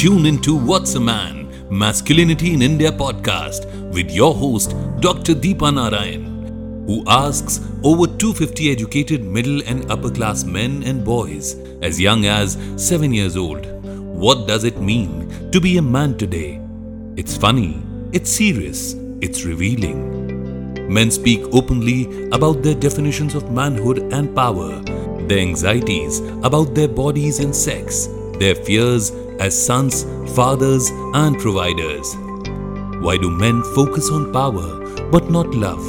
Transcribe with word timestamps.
Tune 0.00 0.24
into 0.24 0.56
What's 0.56 0.94
a 0.94 0.98
Man, 0.98 1.46
Masculinity 1.68 2.54
in 2.54 2.62
India 2.62 2.90
podcast 2.90 3.66
with 3.92 4.10
your 4.10 4.34
host, 4.34 4.74
Dr. 4.98 5.34
Deepa 5.34 5.74
Narayan, 5.74 6.86
who 6.86 7.04
asks 7.06 7.60
over 7.84 8.06
250 8.06 8.70
educated 8.72 9.22
middle 9.22 9.60
and 9.66 9.90
upper 9.90 10.10
class 10.10 10.42
men 10.42 10.82
and 10.84 11.04
boys 11.04 11.56
as 11.82 12.00
young 12.00 12.24
as 12.24 12.56
7 12.78 13.12
years 13.12 13.36
old. 13.36 13.66
What 14.24 14.48
does 14.48 14.64
it 14.64 14.80
mean 14.80 15.50
to 15.50 15.60
be 15.60 15.76
a 15.76 15.82
man 15.82 16.16
today? 16.16 16.62
It's 17.16 17.36
funny, 17.36 17.82
it's 18.10 18.32
serious, 18.32 18.94
it's 19.20 19.44
revealing. 19.44 20.88
Men 20.90 21.10
speak 21.10 21.42
openly 21.52 22.30
about 22.30 22.62
their 22.62 22.74
definitions 22.74 23.34
of 23.34 23.52
manhood 23.52 23.98
and 24.14 24.34
power, 24.34 24.80
their 25.26 25.40
anxieties 25.40 26.20
about 26.42 26.74
their 26.74 26.88
bodies 26.88 27.38
and 27.38 27.54
sex, 27.54 28.08
their 28.38 28.54
fears 28.54 29.12
as 29.40 29.66
sons, 29.66 30.04
fathers, 30.34 30.90
and 31.14 31.38
providers. 31.38 32.16
Why 33.00 33.16
do 33.16 33.30
men 33.30 33.62
focus 33.74 34.10
on 34.10 34.32
power 34.32 34.68
but 35.10 35.30
not 35.30 35.54
love? 35.54 35.84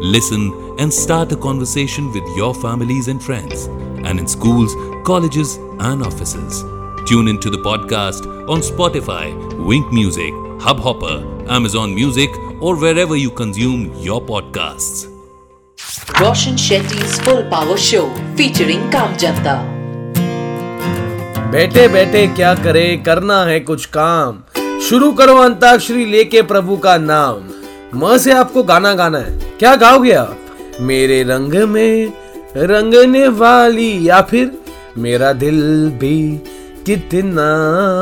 Listen 0.00 0.76
and 0.78 0.92
start 0.92 1.32
a 1.32 1.36
conversation 1.36 2.10
with 2.12 2.24
your 2.36 2.54
families 2.54 3.08
and 3.08 3.22
friends, 3.22 3.66
and 4.06 4.18
in 4.18 4.26
schools, 4.26 4.74
colleges, 5.04 5.56
and 5.80 6.02
offices. 6.02 6.62
Tune 7.06 7.28
into 7.28 7.50
the 7.50 7.58
podcast 7.58 8.26
on 8.48 8.60
Spotify, 8.60 9.26
Wink 9.64 9.92
Music, 9.92 10.32
Hubhopper, 10.60 11.48
Amazon 11.48 11.94
Music, 11.94 12.30
or 12.60 12.76
wherever 12.76 13.16
you 13.16 13.30
consume 13.30 13.92
your 13.94 14.20
podcasts. 14.20 15.06
Roshan 16.20 16.54
Shetty's 16.54 17.18
Full 17.20 17.48
Power 17.50 17.76
Show 17.76 18.12
featuring 18.36 18.90
Kam 18.90 19.16
Janta. 19.16 19.77
बैठे 21.50 21.88
बैठे 21.88 22.26
क्या 22.26 22.54
करे, 22.54 23.02
करना 23.06 23.44
है 23.44 23.60
कुछ 23.60 23.86
काम। 23.86 24.42
शुरू 24.80 25.12
करो 25.12 25.36
अंताक्षरी 25.36 26.06
लेके 26.06 26.42
प्रभु 26.42 26.76
का 26.76 26.98
नाम। 26.98 27.40
म 27.94 28.18
से 28.18 28.32
आपको 28.32 28.62
गाना 28.62 28.94
गाना 28.94 29.18
है। 29.18 29.52
क्या 29.58 29.76
गाओगे 29.76 30.12
आप? 30.12 30.36
मेरे 30.80 31.22
रंग 31.22 31.54
में 31.54 32.12
रंगने 32.56 33.28
वाली 33.28 34.08
या 34.08 34.20
फिर 34.20 34.52
मेरा 34.98 35.32
दिल 35.32 35.90
भी 35.90 36.42
कितना 36.86 37.48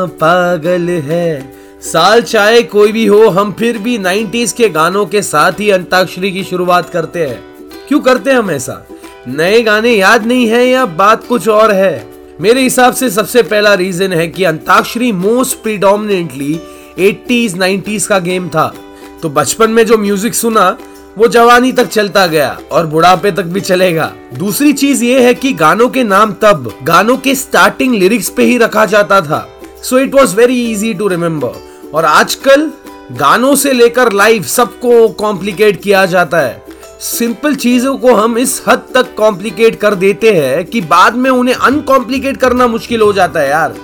पागल 0.07 0.89
है। 0.89 1.53
साल 1.83 2.23
चाहे 2.23 2.63
कोई 2.63 2.93
भी 2.93 3.07
हो, 3.07 3.29
हम 3.29 3.53
फिर 3.53 3.79
भी 3.79 3.99
90s 3.99 4.53
के 4.53 4.69
गानों 4.69 5.07
के 5.07 5.23
साथ 5.23 5.53
ही 5.53 5.71
अंताक्षरी 5.71 6.33
की 6.33 6.45
शुरुआत 6.45 6.89
करते 6.89 7.27
हैं। 7.27 7.45
क्यों 7.89 8.01
करते 8.01 8.31
हैं 8.31 8.39
हम 8.39 8.51
ऐसा? 8.51 8.87
नए 9.29 9.63
गाने 9.63 9.91
याद 9.91 10.27
नहीं 10.27 10.47
है 10.47 10.67
या 10.67 10.87
बात 10.87 11.25
कुछ 11.25 11.49
और 11.49 11.73
है? 11.73 12.16
मेरे 12.41 12.63
हिसाब 12.63 12.95
से 12.95 13.11
सबसे 13.11 13.43
पहला 13.43 13.75
रीजन 13.75 14.13
है 14.13 14.29
कि 14.29 14.45
antakshari 14.45 15.13
most 15.13 15.59
predominantly 15.59 16.61
80s 17.01 17.55
90s 17.55 18.07
का 18.07 18.19
गेम 18.19 18.49
था। 18.49 18.75
तो 19.23 19.29
बचपन 19.29 19.71
में 19.71 19.87
जो 19.87 19.99
म्यूज़िक 19.99 20.35
सुना, 20.35 20.79
वो 21.19 21.29
जवानी 21.29 21.73
तक 21.73 21.87
चलता 21.87 22.27
गया 22.27 22.59
और 22.73 22.87
बुढ़ापे 22.87 23.33
तक 23.33 23.43
भी 23.43 23.61
चलेगा। 23.61 24.13
दूसरी 24.35 24.73
चीज़ 24.73 25.05
ये 25.05 25.21
है 25.21 25.35
कि 25.35 25.53
गानों 25.53 25.89
के 25.89 26.05
नाम 26.05 26.33
तब, 26.33 26.79
गानों 26.83 27.17
के 27.17 27.35
स्टार्टिंग 27.35 27.95
लिरिक्स 27.95 28.29
पे 28.29 28.43
ही 28.43 28.59
रखा 28.59 28.87
जाता 28.87 29.21
था। 29.21 29.49
So 29.83 29.99
it 29.99 30.15
was 30.15 30.37
very 30.37 30.73
easy 30.73 30.95
to 30.95 31.09
remember 31.09 31.91
और 31.95 32.05
आजकल, 32.05 32.71
गानों 33.13 33.55
से 33.55 33.73
लेकर 33.73 34.13
लाइफ 34.13 34.47
सबको 34.47 35.09
कॉम्प्लिकेट 35.09 35.83
किया 35.83 36.07
जाता 36.07 36.39
है। 36.39 36.66
सिंपल 37.01 37.55
चीज़ों 37.55 37.97
को 37.99 38.15
हम 38.15 38.37
इस 38.39 38.63
हद 38.67 38.83
तक 38.95 39.15
कॉम्प्लिकेट 39.17 39.75
कर 39.81 39.95
देते 39.95 40.31
हैं 40.33 40.65
कि 40.65 40.81
बाद 40.83 41.15
में 41.15 41.31
उन्हें 41.31 41.55
अनकॉम्प्लिकेट 41.55 42.37
करना 42.37 42.67
मुश्किल 42.67 43.01
हो 43.01 43.13
जाता 43.13 43.41
है 43.41 43.49
यार। 43.49 43.75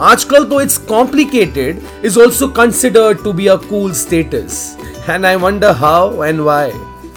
आजकल 0.00 0.44
तो 0.44 0.60
it's 0.60 0.78
complicated 0.78 1.82
is 2.04 2.18
also 2.20 2.48
considered 2.48 3.22
to 3.24 3.32
be 3.32 3.46
a 3.46 3.56
cool 3.68 3.92
status 3.92 4.76
and 5.10 5.26
I 5.26 5.36
wonder 5.36 5.70
how 5.70 6.24
and 6.24 6.40
why 6.40 6.70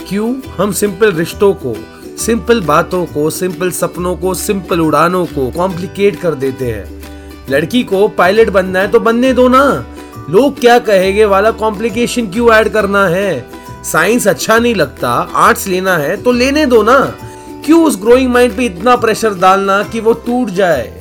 क्यों? 0.09 0.33
हम 0.57 0.71
सिंपल 0.71 1.11
रिश्तों 1.11 1.53
को 1.55 1.75
सिंपल 2.17 2.61
बातों 2.61 3.05
को 3.05 3.29
सिंपल 3.29 3.71
सपनों 3.71 4.15
को 4.15 4.33
सिंपल 4.33 4.79
उड़ानों 4.81 5.25
को 5.25 5.49
कॉम्प्लिकेट 5.51 6.19
कर 6.19 6.35
देते 6.35 6.71
हैं। 6.71 7.03
लड़की 7.49 7.83
को 7.83 8.07
पायलट 8.07 8.49
बनना 8.49 8.79
है 8.79 8.91
तो 8.91 8.99
बनने 8.99 9.33
दो 9.33 9.47
ना। 9.47 9.65
लोग 10.29 10.59
क्या 10.59 10.79
कहेंगे, 10.79 11.25
वाला 11.25 11.51
कॉम्प्लिकेशन 11.51 12.27
क्यों 12.27 12.53
ऐड 12.53 12.69
करना 12.69 13.07
है? 13.07 13.54
साइंस 13.85 14.27
अच्छा 14.27 14.57
नहीं 14.57 14.75
लगता, 14.75 15.09
आर्ट्स 15.35 15.67
लेना 15.67 15.97
है 15.97 16.15
तो 16.23 16.31
लेने 16.31 16.65
दो 16.65 16.81
ना। 16.83 16.99
क्यों 17.65 17.83
उस 17.85 17.99
ग्रोइंग 18.01 18.31
माइंड 18.31 18.55
पे 18.57 18.65
इतना 18.65 18.95
प्रेशर 18.95 19.33
डालना 19.39 19.81
कि 19.83 19.99
वो 19.99 20.13
टूट 20.25 20.49
जाए? 20.51 20.91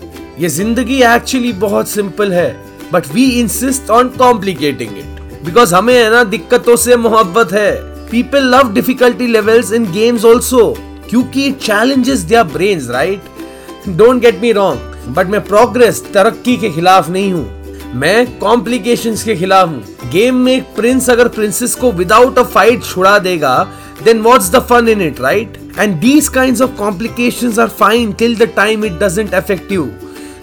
ये 0.41 0.49
ज़िंदगी 0.49 1.00
एक्चुअली 1.05 1.53
बहुत 1.61 1.89
सिंपल 1.89 2.33
है 2.33 2.50
but 2.93 3.06
we 3.15 3.25
insist 3.41 3.91
on 3.91 4.09
complicating 4.19 4.99
it 4.99 5.44
because 5.44 5.75
हमें 5.75 5.94
है 5.94 6.11
ना, 6.11 6.23
दिक्कतों 6.25 6.77
से 6.77 6.97
मोहब्बत 6.97 7.53
है। 7.53 7.73
People 8.11 8.44
love 8.55 8.73
difficulty 8.73 9.27
levels 9.27 9.73
in 9.73 9.91
games 9.93 10.25
also 10.25 10.75
क्योंकि 11.09 11.50
challenges 11.53 12.19
there 12.21 12.43
brains 12.53 12.89
right 12.91 13.89
don't 13.89 14.21
get 14.23 14.41
me 14.43 14.53
wrong 14.53 15.12
but 15.17 15.27
मैं 15.27 15.41
प्रोग्रेस 15.44 16.03
तरक्की 16.15 16.56
के 16.56 16.71
खिलाफ 16.71 17.09
नहीं 17.11 17.33
हूँ। 17.33 17.93
मैं 17.94 18.39
कॉम्प्लिकेशंस 18.39 19.23
के 19.25 19.34
खिलाफ 19.37 19.69
हूँ। 19.69 19.83
गेम 20.11 20.35
में 20.45 20.53
एक 20.53 20.75
प्रिंस 20.77 21.09
अगर 21.11 21.29
प्रिंसेस 21.29 21.75
को 21.75 21.91
विदाउट 21.93 22.39
अ 22.39 22.43
फाइट 22.43 22.85
छुड़ा 22.85 23.19
देगा 23.19 23.57
then 24.05 24.21
what's 24.23 24.51
the 24.51 24.61
fun 24.71 24.89
in 24.89 25.03
it 25.03 25.21
right 25.21 25.59
and 25.79 25.95
these 26.01 26.29
kind 26.29 26.63
of 26.63 26.77
complication 26.79 27.61
are 27.61 27.69
fine 27.81 28.13
till 28.13 28.37
the 28.37 28.51
time 28.57 28.85
it 28.85 28.99
doesn't 29.03 29.35
affect 29.35 29.73
you 29.73 29.89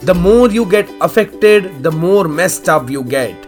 the 0.05 0.15
more 0.17 0.53
you 0.53 0.65
get 0.65 0.97
affected 1.01 1.69
the 1.81 1.93
more 1.95 2.27
messed 2.39 2.69
up 2.69 2.91
you 2.91 3.01
get 3.11 3.47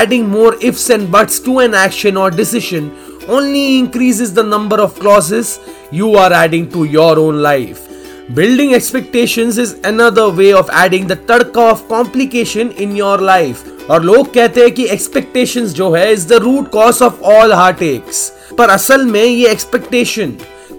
adding 0.00 0.26
more 0.28 0.58
ifs 0.62 0.90
and 0.90 1.08
buts 1.10 1.44
to 1.44 1.60
an 1.60 1.74
action 1.84 2.16
और 2.16 2.34
decision 2.34 2.90
only 3.30 3.66
increase 3.78 4.22
the 4.34 4.44
number 4.46 4.80
of 4.80 5.00
clauses 5.00 5.58
you 5.94 6.14
are 6.16 6.32
adding 6.44 6.66
to 6.66 6.84
your 6.84 7.18
own 7.18 7.42
life 7.42 7.88
Building 8.34 8.72
expectations 8.72 9.58
is 9.58 9.74
another 9.84 10.30
way 10.30 10.54
of 10.54 10.70
adding 10.70 11.06
the 11.06 11.16
tadka 11.30 11.64
of 11.70 11.80
complication 11.88 12.70
in 12.82 12.94
your 12.96 13.18
life. 13.18 13.64
और 13.90 14.02
लोग 14.02 14.32
कहते 14.34 14.60
हैं 14.60 14.70
कि 14.74 14.86
expectations 14.88 15.72
जो 15.78 15.90
है 15.92 16.06
is 16.14 16.24
the 16.26 16.38
root 16.44 16.70
cause 16.76 17.00
of 17.06 17.20
all 17.32 17.52
heartaches. 17.52 18.20
पर 18.58 18.70
असल 18.70 19.04
में 19.06 19.24
ये 19.24 19.54
expectation 19.54 20.32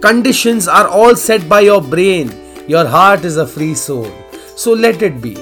conditions 0.06 0.70
are 0.78 0.88
all 1.00 1.16
set 1.26 1.48
by 1.50 1.60
your 1.66 1.80
brain. 1.92 2.32
Your 2.68 2.86
heart 2.96 3.28
is 3.32 3.38
a 3.38 3.46
free 3.48 3.76
soul. 3.76 4.08
So 4.56 4.74
let 4.86 5.04
it 5.10 5.22
be. 5.22 5.36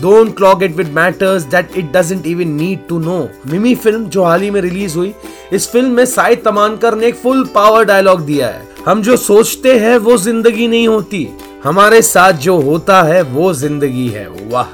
Don't 0.00 0.34
clog 0.38 0.62
it 0.62 0.74
with 0.76 0.94
matters 1.00 1.44
that 1.46 1.76
it 1.76 1.92
doesn't 1.92 2.30
even 2.32 2.56
need 2.56 2.88
to 2.88 3.02
know. 3.08 3.20
Mimi 3.50 3.74
film 3.74 4.08
जो 4.08 4.24
हाल 4.24 4.42
ही 4.42 4.50
में 4.50 4.60
release 4.60 4.96
हुई 4.96 5.12
इस 5.52 5.68
film 5.72 5.90
में 5.96 6.04
साइद 6.06 6.42
तमानकर 6.44 6.94
ने 6.94 7.06
एक 7.06 7.16
full 7.16 7.44
power 7.54 7.84
dialogue 7.84 8.24
दिया 8.26 8.48
है 8.48 8.66
हम 8.86 9.02
जो 9.02 9.16
सोचते 9.16 9.78
हैं 9.78 9.96
वो 9.98 10.16
ज़िंदगी 10.18 10.66
नहीं 10.68 10.88
होती 10.88 11.26
हमारे 11.64 12.00
साथ 12.02 12.32
जो 12.42 12.56
होता 12.60 13.02
है 13.02 13.22
वो 13.22 13.52
ज़िंदगी 13.54 14.06
है। 14.08 14.26
वाह। 14.50 14.66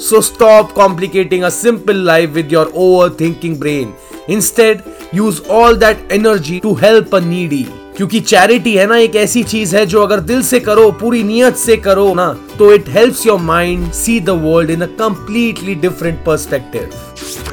So 0.00 0.20
stop 0.20 0.72
complicating 0.72 1.42
a 1.42 1.48
simple 1.48 1.96
life 2.06 2.30
with 2.30 2.52
your 2.52 2.72
over 2.76 3.10
thinking 3.20 3.56
brain 3.58 3.92
instead 4.30 4.80
use 5.14 5.40
all 5.50 5.76
that 5.76 6.12
energy 6.12 6.58
to 6.62 6.74
help 6.82 7.14
a 7.14 7.20
needy 7.20 7.66
क्योंकि 7.96 8.20
चैरिटी 8.20 8.74
है 8.76 8.86
ना 8.86 8.96
एक 8.98 9.16
ऐसी 9.16 9.42
चीज़ 9.44 9.76
है 9.76 9.84
जो 9.86 10.02
अगर 10.02 10.20
दिल 10.20 10.42
से 10.42 10.60
करो, 10.60 10.90
पूरी 10.90 11.22
नियत 11.22 11.56
से 11.56 11.76
करो 11.76 12.12
ना 12.14 12.28
तो 12.58 12.72
it 12.74 12.88
helps 12.88 13.26
your 13.26 13.40
mind 13.40 13.90
see 13.92 14.20
the 14.20 14.40
world 14.44 14.70
in 14.70 14.82
a 14.82 14.86
completely 14.98 15.74
different 15.86 16.24
perspective 16.26 17.00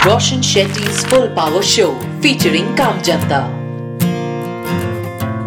Roshan 0.04 0.42
Shetty's 0.42 1.06
Full 1.06 1.28
Power 1.36 1.64
Show, 1.72 1.94
featuring 2.22 2.76
Kam 2.76 3.02
Janta. 3.10 3.61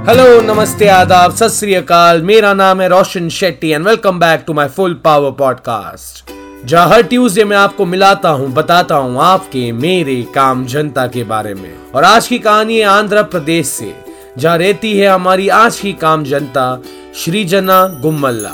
Hello 0.06 0.40
नमस्ते, 0.42 0.86
आदाब 0.86 1.34
सत 1.34 2.20
मेरा 2.22 2.52
नाम 2.54 2.80
है 2.80 2.88
Roshan 2.88 3.28
Shetty 3.28 3.68
and 3.68 3.86
welcome 3.86 4.18
back 4.20 4.42
to 4.46 4.52
my 4.52 4.68
full 4.68 4.94
power 4.94 5.30
podcast 5.30 6.32
जहाँ 6.66 6.88
हर 6.88 7.02
Tuesday 7.02 7.44
मैं 7.44 7.56
आपको 7.56 7.84
मिलाता 7.86 8.28
हूँ, 8.28 8.52
बताता 8.52 8.94
हूँ 8.94 9.20
आपके 9.22 9.70
मेरे 9.72 10.20
काम 10.34 10.64
जनता 10.66 11.06
के 11.06 11.24
बारे 11.24 11.54
में। 11.54 11.72
और 11.94 12.04
आज 12.04 12.26
की 12.28 12.38
कहानी 12.38 12.76
है 12.78 12.84
आंध्र 12.86 13.22
प्रदेश 13.22 13.66
से, 13.66 13.92
जहाँ 14.38 14.58
रहती 14.58 14.92
है 14.98 15.08
हमारी 15.08 15.48
आज 15.48 15.78
की 15.80 15.92
काम 15.92 16.24
जनता 16.24 16.66
श्रीजना 17.14 17.84
गुम्मल्ला। 18.02 18.52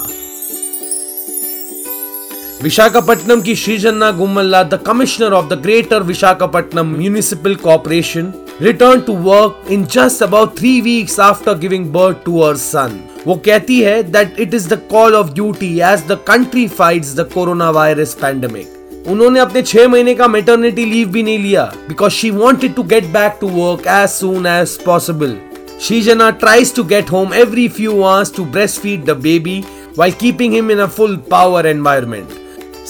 विशाखापट्टनम 2.63 3.41
की 3.41 3.55
Srijana 3.57 4.11
Gummalla 4.13 4.63
the 4.63 4.81
commissioner 4.87 5.33
of 5.33 5.49
the 5.49 5.61
greater 5.63 6.03
Visakhapatnam 6.03 6.97
municipal 6.97 7.55
corporation 7.55 8.33
return 8.63 9.01
to 9.01 9.13
work 9.23 9.71
in 9.73 9.85
just 9.93 10.23
about 10.23 10.57
three 10.59 10.81
weeks 10.81 11.19
after 11.21 11.59
giving 11.59 11.87
birth 11.93 12.25
to 12.25 12.39
her 12.41 12.57
son 12.57 12.99
वो 13.27 13.35
कहती 13.47 13.81
है 13.81 14.03
that 14.13 14.41
it 14.41 14.55
is 14.55 14.69
the 14.69 14.81
call 14.91 15.15
of 15.15 15.33
duty 15.35 15.75
as 15.93 16.07
the 16.09 16.19
country 16.29 16.67
fights 16.79 17.15
the 17.17 17.29
corona 17.35 17.71
virus 17.79 18.15
pandemic 18.23 19.07
उन्होंने 19.09 19.41
अपने 19.41 19.63
छह 19.63 19.89
महीने 19.89 20.15
का 20.15 20.29
maternity 20.29 20.85
leave 20.85 21.09
भी 21.13 21.23
नहीं 21.23 21.39
लिया 21.39 21.71
because 21.89 22.13
she 22.13 22.31
wanted 22.31 22.75
to 22.75 22.83
get 22.93 23.13
back 23.13 23.39
to 23.41 23.49
work 23.55 23.87
as 24.01 24.09
soon 24.11 24.47
as 24.47 24.77
possible 24.85 25.39
Shijana 25.81 26.39
tries 26.39 26.71
to 26.73 26.83
get 26.85 27.09
home 27.09 27.33
every 27.33 27.67
few 27.67 28.05
hours 28.05 28.31
to 28.33 28.45
breastfeed 28.45 29.07
the 29.07 29.15
baby 29.17 29.63
while 29.95 30.13
keeping 30.13 30.53
him 30.53 30.69
in 30.71 30.81
a 30.81 30.89
full 30.89 31.17
power 31.17 31.67
environment. 31.67 32.40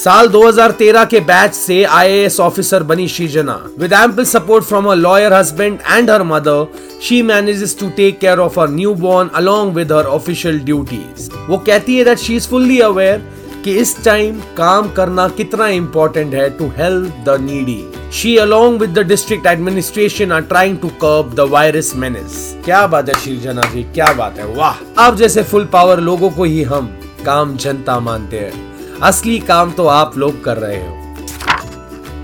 साल 0.05 0.29
2013 0.29 1.07
के 1.07 1.21
batch 1.21 1.55
से 1.55 1.85
IAS 1.85 2.41
officer 2.41 2.83
बनी 2.83 3.09
Srijana 3.09 3.67
with 3.79 3.93
ample 3.93 4.25
support 4.25 4.65
from 4.65 4.87
a 4.87 4.95
lawyer 4.95 5.33
husband 5.33 5.79
and 5.93 6.11
her 6.11 6.23
mother 6.23 6.67
she 7.03 7.23
manages 7.23 7.77
to 7.81 7.89
take 7.91 8.19
care 8.19 8.39
of 8.39 8.61
her 8.61 8.69
new 8.69 8.95
born 8.95 9.29
along 9.35 9.75
with 9.75 9.93
her 9.93 10.05
official 10.05 10.61
duties 10.61 11.31
वो 11.49 11.59
कहती 11.59 11.97
है 11.97 12.05
that 12.05 12.19
she 12.19 12.37
is 12.37 12.49
fully 12.49 12.81
aware 12.81 13.23
कि 13.65 13.77
इस 13.77 14.05
time 14.05 14.41
काम 14.57 14.93
करना 14.93 15.29
कितना 15.29 15.69
important 15.69 16.35
है 16.35 16.51
to 16.51 16.69
help 16.69 17.25
the 17.29 17.37
needy 17.41 17.85
she 18.13 18.37
along 18.37 18.81
with 18.81 18.91
the 18.91 18.99
district 18.99 19.47
administration 19.47 20.33
are 20.33 20.41
trying 20.41 20.79
to 20.79 20.89
curb 20.89 21.35
the 21.35 21.41
virus 21.41 21.93
menace 21.97 22.57
क्या 22.65 22.87
बात 22.87 23.09
है 23.09 23.15
श्रीजना 23.15 23.63
जी? 23.63 23.83
क्या 23.83 24.13
बात 24.13 24.39
है? 24.39 24.55
वाह! 24.55 25.03
आप 25.03 25.17
जैसे 25.17 25.43
फुल 25.43 25.65
पावर 25.65 26.01
लोगों 26.01 26.31
को 26.31 26.45
ही 26.45 26.63
हम 26.63 26.87
काम 27.27 27.57
जनता 27.57 28.01
मानते 28.01 28.39
हैं। 28.39 28.70
असली 29.03 29.39
काम 29.39 29.71
तो 29.71 29.87
आप 29.87 30.17
लोग 30.19 30.43
कर 30.45 30.57
रहे 30.57 30.77
हो। 30.77 30.99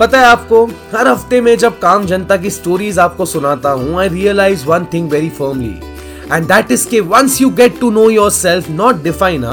पता 0.00 0.20
है 0.20 0.26
आपको, 0.26 0.64
हर 0.94 1.08
हफ़्ते 1.08 1.40
में 1.40 1.56
जब 1.58 1.78
काम 1.78 2.04
जनता 2.06 2.36
की 2.36 2.50
स्टोरीज 2.50 2.98
आपको 2.98 3.26
सुनाता 3.26 3.70
हूँ 3.70 3.98
I 4.00 4.08
realise 4.08 4.64
one 4.66 4.84
thing 4.92 5.10
very 5.10 5.30
firmly 5.30 5.74
and 6.32 6.46
that 6.46 6.72
is 6.72 6.88
के 6.88 7.00
once 7.00 7.40
you 7.40 7.50
get 7.50 7.80
to 7.80 7.90
know 7.90 8.08
yourself 8.30 8.70
not 8.70 9.02
define 9.02 9.44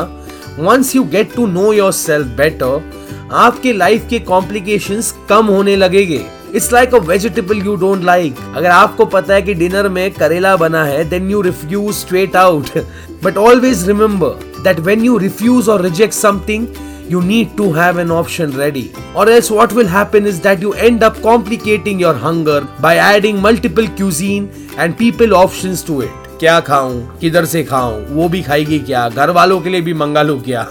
once 0.59 0.95
you 0.95 1.03
get 1.03 1.33
to 1.35 1.47
know 1.47 1.71
yourself 1.91 2.27
better 2.37 2.91
आपके 3.33 3.73
लाइफ 3.73 4.07
के 4.09 4.19
कॉम्प्लिकेशंस 4.19 5.13
कम 5.29 5.45
होने 5.45 5.75
लगेंगे। 5.75 6.23
It's 6.55 6.71
like 6.73 6.95
a 6.95 6.97
vegetable 6.97 7.57
you 7.57 7.75
don't 7.75 8.03
like 8.03 8.35
अगर 8.55 8.69
आपको 8.69 9.05
पता 9.05 9.33
है 9.33 9.41
कि 9.41 9.53
डिनर 9.53 9.89
में 9.89 10.11
करेला 10.11 10.55
बना 10.55 10.83
है 10.85 11.03
then 11.09 11.29
you 11.31 11.41
refuse 11.41 11.95
straight 11.95 12.35
out 12.35 12.77
but 13.23 13.37
always 13.37 13.87
remember 13.87 14.61
that 14.63 14.79
when 14.79 15.03
you 15.05 15.17
refuse 15.17 15.69
और 15.69 15.81
reject 15.81 16.13
something 16.13 16.67
you 17.09 17.21
need 17.21 17.55
to 17.57 17.71
have 17.73 17.97
an 17.97 18.11
option 18.11 18.51
ready 18.51 18.91
or 19.15 19.29
else 19.29 19.49
what 19.51 19.73
will 19.73 19.87
happen 19.87 20.25
is 20.25 20.39
that 20.41 20.61
you 20.61 20.73
end 20.73 21.03
up 21.03 21.21
complicating 21.21 21.99
your 21.99 22.13
hunger 22.13 22.61
by 22.81 22.97
adding 22.97 23.41
multiple 23.41 23.87
cuisine 23.97 24.49
and 24.77 24.97
people 24.97 25.35
options 25.35 25.83
to 25.83 26.01
it 26.01 26.23
क्या 26.39 26.59
खाऊं 26.59 26.99
किधर 27.19 27.45
से 27.45 27.63
खाऊं 27.63 27.99
वो 28.15 28.27
भी 28.29 28.41
खाएगी 28.43 28.79
क्या 28.79 29.07
घर 29.09 29.29
वालों 29.31 29.59
के 29.61 29.69
लिए 29.69 29.81
भी 29.81 29.93
मंगा 29.93 30.21
लू 30.21 30.39
क्या 30.47 30.67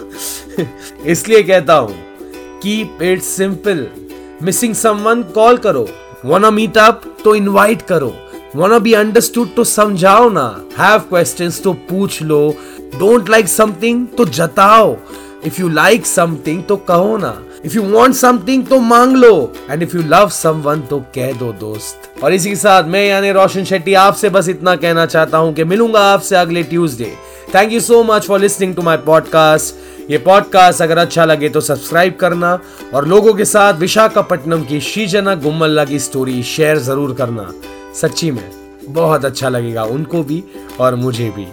इसलिए 1.12 1.42
कहता 1.42 1.74
हूँ 1.74 1.94
keep 2.62 3.02
it 3.02 3.22
simple 3.22 3.86
missing 4.42 4.74
someone 4.74 5.22
call 5.34 5.56
करो 5.66 5.88
वाना 6.24 6.50
मीट 6.50 6.78
अप 6.78 7.02
तो 7.24 7.34
इनवाइट 7.34 7.82
करो 7.82 8.12
वाना 8.56 8.78
बी 8.78 8.92
अंडरस्टूड 8.94 9.54
तो 9.56 9.64
समझाओ 9.64 10.28
ना 10.30 10.44
हैव 10.78 10.98
क्वेश्चंस 11.08 11.62
तो 11.62 11.72
पूछ 11.88 12.20
लो 12.22 12.40
डोंट 12.98 13.28
लाइक 13.30 13.48
समथिंग 13.48 14.06
तो 14.18 14.24
जताओ 14.24 14.94
इफ़ 15.46 15.60
यू 15.60 15.68
लाइक 15.68 16.06
समथिंग 16.06 16.62
तो 16.64 16.76
कहो 16.78 17.16
ना। 17.16 17.34
इफ़ 17.64 17.74
यू 17.74 17.82
वांट 17.90 18.14
समथिंग 18.14 18.66
तो 18.66 18.78
मांग 18.80 19.16
लो। 19.16 19.52
And 19.70 19.82
if 19.82 19.96
you 19.96 20.02
love 20.02 20.28
someone 20.28 20.80
तो 20.80 20.98
कह 21.14 21.32
दो 21.32 21.52
दोस्त। 21.52 22.22
और 22.24 22.32
इसी 22.32 22.48
के 22.48 22.56
साथ 22.56 22.84
मैं, 22.84 23.06
यानी 23.06 23.30
रोशन 23.32 23.64
शेट्टी, 23.64 23.94
आपसे 23.94 24.30
बस 24.30 24.48
इतना 24.48 24.76
कहना 24.76 25.06
चाहता 25.06 25.38
हूँ 25.38 25.52
कि 25.54 25.64
मिलूँगा 25.64 26.00
आपसे 26.12 26.36
अगले 26.36 26.62
Tuesday 26.62 27.12
thank 27.54 27.72
you 27.72 27.80
so 27.80 28.02
much 28.04 28.26
for 28.26 28.40
listening 28.40 28.74
to 28.74 28.82
my 28.82 28.96
podcast 28.96 30.10
ये 30.10 30.18
पॉडकास्ट 30.18 30.82
अगर 30.82 30.98
अच्छा 30.98 31.24
लगे 31.24 31.48
तो 31.48 31.60
सब्सक्राइब 31.60 32.16
करना। 32.20 32.58
और 32.94 33.06
लोगों 33.08 33.34
के 33.34 33.44
साथ 33.44 33.74
विशाखापट्टनम 33.74 34.62
की 34.64 34.80
श्रीजना 34.80 35.34
गुम्मल्ला 35.34 35.84
की 35.84 35.98
स्टोरी 35.98 36.42
शेयर 36.44 36.78
ज़रूर 36.78 37.14
करना। 37.14 37.52
सच्ची 38.00 38.30
में, 38.30 38.50
बहुत 38.84 39.24
अच्छा 39.24 39.48
लगेगा 39.48 39.84
उनको 39.84 40.22
भी 40.22 40.42
और 40.80 40.94
मुझे 40.94 41.28
भी। 41.30 41.46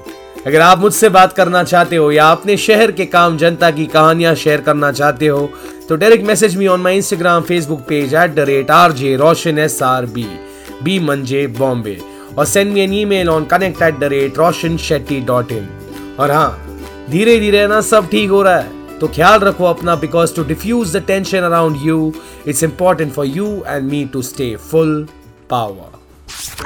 अगर 0.47 0.61
आप 0.61 0.79
मुझसे 0.79 1.09
बात 1.09 1.33
करना 1.33 1.63
चाहते 1.63 1.95
हो 1.95 2.11
या 2.11 2.29
अपने 2.31 2.55
शहर 2.57 2.91
के 2.91 3.05
काम, 3.05 3.37
जनता 3.37 3.69
की 3.71 3.85
कहानियाँ 3.85 4.33
शेयर 4.35 4.61
करना 4.61 4.91
चाहते 4.91 5.27
हो 5.27 5.49
तो 5.89 5.95
direct 5.95 6.25
message 6.25 6.55
me 6.57 6.67
on 6.67 6.81
my 6.81 6.95
Instagram 6.97 7.43
Facebook 7.43 7.79
page 7.89 8.13
at 8.13 8.33
the 8.35 8.45
rate 8.49 8.71
R 8.71 8.91
J 8.91 9.15
Roshan 9.17 9.59
S 9.59 9.81
R 9.83 10.05
B 10.15 10.25
B 10.83 10.99
मंजे 10.99 11.45
बॉम्बे 11.59 11.97
और 12.37 12.45
send 12.45 12.73
me 12.73 12.81
an 12.81 12.93
email 13.05 13.29
on 13.29 13.45
connect 13.45 13.81
at 13.81 13.99
the 13.99 14.03
rate 14.13 14.37
Roshan 14.37 14.77
Shetty 14.87 15.19
dot 15.27 15.51
in 15.51 15.67
और 16.19 16.31
हाँ 16.31 16.49
धीरे 17.09 17.39
धीरे 17.39 17.67
ना 17.67 17.81
सब 17.81 18.09
ठीक 18.09 18.29
हो 18.29 18.41
रहा 18.43 18.57
है। 18.57 18.97
तो 18.99 19.07
ख्याल 19.07 19.39
रखो 19.39 19.65
अपना 19.65 19.95
because 19.95 20.35
to 20.35 20.43
diffuse 20.43 20.95
the 20.95 21.03
tension 21.07 21.37
around 21.37 21.77
you 21.83 22.13
it's 22.47 22.63
important 22.63 23.13
for 23.13 23.25
you 23.25 23.45
and 23.67 23.89
me 23.91 24.03
to 24.13 24.21
stay 24.21 24.55
full 24.71 25.07
power 25.49 25.97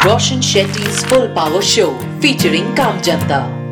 Roshan 0.05 0.41
Shetty's 0.41 1.03
Full 1.09 1.27
Power 1.35 1.61
Show, 1.73 1.89
featuring 2.21 2.73
Kam 2.75 3.01
Janta. 3.01 3.62